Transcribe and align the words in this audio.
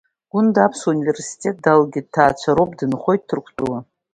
Гәында 0.31 0.61
аԥсуа 0.63 0.91
университет 0.95 1.55
далгеит, 1.63 2.05
дҭаацәароуп, 2.09 2.71
дынхоит 2.79 3.21
Ҭырқәтәылан. 3.27 3.83